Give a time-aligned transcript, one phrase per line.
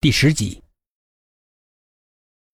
[0.00, 0.62] 第十集。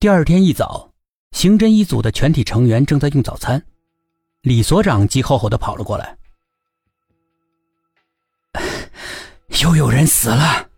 [0.01, 0.91] 第二天一早，
[1.33, 3.63] 刑侦一组的全体成员正在用早餐，
[4.41, 6.17] 李所长急吼吼的跑了过来
[9.63, 10.71] ：“又有人死了！”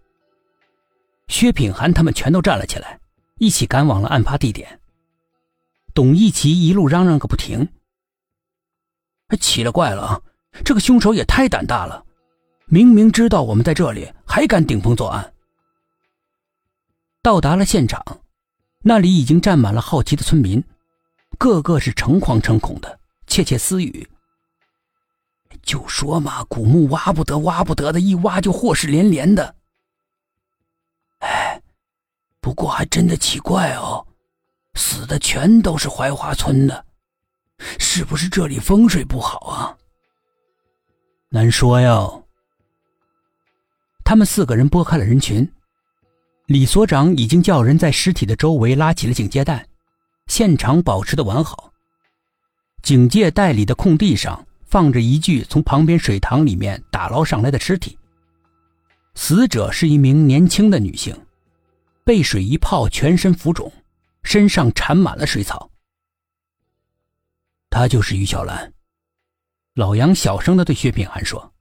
[1.30, 2.98] 薛品涵他们全都站了起来，
[3.38, 4.80] 一起赶往了案发地点。
[5.94, 7.69] 董一奇一路嚷嚷个不停
[9.40, 10.21] ：“奇了怪了啊！
[10.64, 12.04] 这个凶手也太胆大了，
[12.64, 15.33] 明明知道我们在这里，还敢顶风作案。”
[17.27, 18.21] 到达了现场，
[18.85, 20.62] 那里已经站满了好奇的村民，
[21.39, 24.09] 个个是诚惶诚恐的，窃窃私语。
[25.61, 29.57] 就说嘛，古墓挖不得，挖不得的，一挖就祸事连连的。
[31.19, 31.61] 哎，
[32.41, 34.06] 不过还真的奇怪哦，
[34.75, 36.87] 死的全都是槐花村的，
[37.81, 39.77] 是不是这里风水不好啊？
[41.31, 42.25] 难说哟。
[44.05, 45.53] 他们四个人拨开了人群。
[46.46, 49.66] 李所长已经叫人在尸体的周围拉起了警戒带，
[50.28, 51.72] 现场保持的完好。
[52.83, 57.98] 警戒带里的空地上放着一具从旁边水塘里面打捞上来的尸体。
[59.16, 61.19] 死者是一名年轻的女性，
[62.05, 63.72] 被水一泡，全身浮肿，
[64.22, 65.69] 身上缠满了水草。
[67.70, 68.72] 她就是于小兰。
[69.75, 71.53] 老杨小声的对薛品涵说：“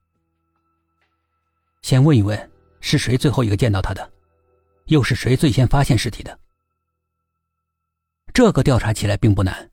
[1.82, 2.50] 先问一问，
[2.80, 4.10] 是谁最后一个见到她的？”
[4.86, 6.38] 又是谁最先发现尸体的？
[8.32, 9.70] 这个调查起来并不难。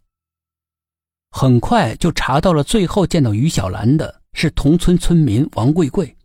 [1.29, 6.15] 很快就查到了，最后见到于小兰的是同村村民王贵贵。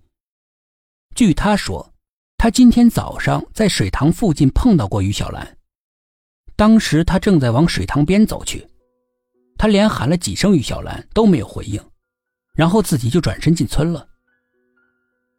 [1.15, 1.93] 据他说，
[2.37, 5.59] 他今天早上在水塘附近碰到过于小兰，
[6.57, 8.67] 当时他正在往水塘边走去，
[9.57, 11.83] 他连喊了几声于小兰都没有回应，
[12.55, 14.07] 然后自己就转身进村了。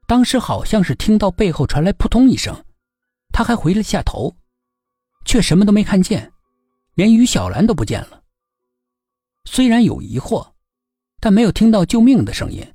[0.07, 2.53] 当时好像是听到背后传来扑通一声。
[3.31, 4.35] 他还回了下头，
[5.25, 6.31] 却什么都没看见，
[6.95, 8.23] 连于小兰都不见了。
[9.45, 10.51] 虽然有疑惑，
[11.19, 12.65] 但没有听到救命的声音，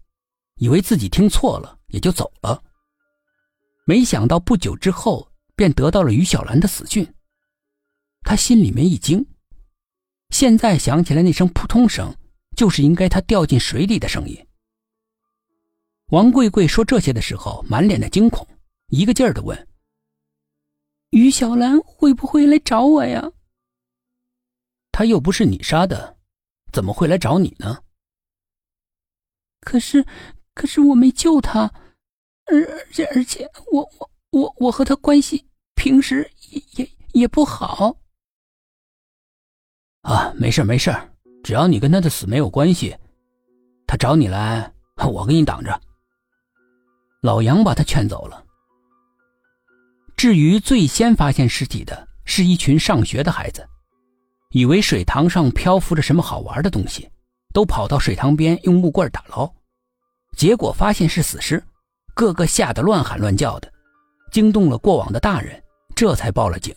[0.57, 2.63] 以为自己听错了，也就走了。
[3.87, 7.07] 没想到不久之后，便得到了于小兰的死讯。
[8.23, 9.25] 他心里面一惊，
[10.31, 12.15] 现在想起来那声扑通声，
[12.57, 14.47] 就是应该他掉进水里的声音。
[16.09, 18.47] 王贵贵说这些的时候，满脸的惊恐，
[18.89, 19.69] 一个劲儿的问。
[21.15, 23.31] 于小兰会不会来找我呀？
[24.91, 26.17] 他又不是你杀的，
[26.73, 27.79] 怎么会来找你呢？
[29.61, 30.05] 可是，
[30.55, 31.73] 可是我没救他，
[32.47, 37.97] 而而且而且，我我我我和他关系平时也也也不好。
[40.03, 40.93] 啊，没事没事，
[41.45, 42.97] 只要你跟他的死没有关系，
[43.87, 44.75] 他找你来，
[45.09, 45.81] 我给你挡着。
[47.23, 48.44] 老杨把他劝走了。
[50.17, 53.67] 至于最先发现尸体的是一群上学的孩子，
[54.51, 57.11] 以为水塘上漂浮着什么好玩的东西，
[57.53, 59.53] 都跑到水塘边用木棍打捞，
[60.37, 61.63] 结果发现是死尸，
[62.15, 63.71] 个个吓得乱喊乱叫的，
[64.33, 65.63] 惊动了过往的大人，
[65.95, 66.75] 这才报了警。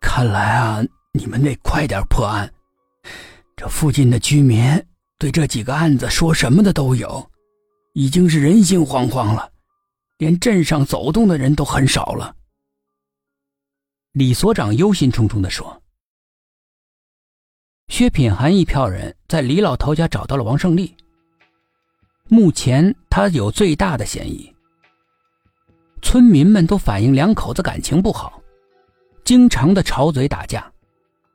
[0.00, 2.52] 看来啊，你们得快点破案，
[3.56, 4.62] 这附近的居民
[5.18, 7.30] 对这几个案子说什么的都有，
[7.92, 9.50] 已经是人心惶惶了。
[10.18, 12.36] 连镇上走动的人都很少了。
[14.12, 15.82] 李所长忧心忡忡地说
[17.88, 20.96] ：“薛品涵一票人在李老头家找到了王胜利。
[22.28, 24.54] 目前他有最大的嫌疑。
[26.00, 28.40] 村民们都反映两口子感情不好，
[29.24, 30.72] 经常的吵嘴打架，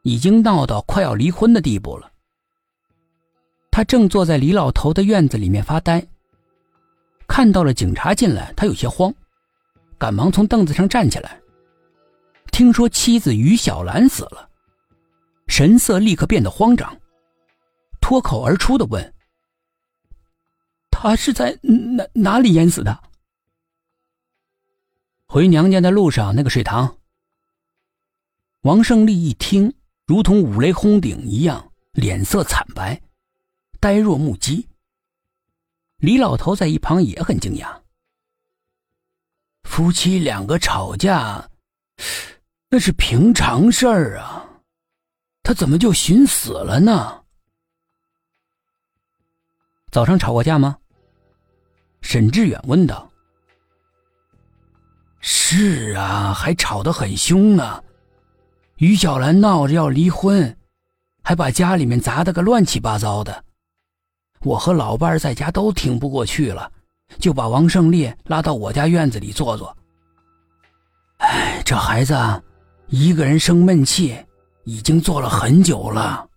[0.04, 2.10] 已经闹到快要离婚的地步了。
[3.72, 6.06] 他正坐在李老头的院子里面发呆。”
[7.30, 9.14] 看到了警察进来，他有些慌，
[9.98, 11.40] 赶忙从凳子上站起来。
[12.52, 14.50] 听说妻子于小兰死了，
[15.48, 17.00] 神色立刻变得慌张，
[18.02, 19.14] 脱口而出的问
[20.92, 23.04] ：“他是在哪哪里淹死的？”
[25.28, 26.98] 回娘家的路上那个水塘。
[28.62, 29.74] 王胜利一听，
[30.06, 33.00] 如同五雷轰顶一样，脸色惨白，
[33.80, 34.68] 呆若木鸡。
[36.00, 37.82] 李老头在一旁也很惊讶。
[39.64, 41.50] 夫妻两个吵架，
[42.70, 44.46] 那是平常事儿啊，
[45.44, 47.24] 他怎么就寻死了呢？
[49.92, 50.78] 早上吵过架吗？
[52.02, 53.12] 沈志远问道。
[55.20, 57.84] 是啊，还吵得很凶呢。
[58.78, 60.58] 于小兰闹着要离婚，
[61.22, 63.44] 还把家里面砸得个乱七八糟的。
[64.44, 66.72] 我和老伴在家都挺不过去了，
[67.18, 69.76] 就把王胜利拉到我家院子里坐坐。
[71.18, 72.16] 哎，这孩子
[72.88, 74.18] 一个人生闷气，
[74.64, 76.29] 已经坐了很久了。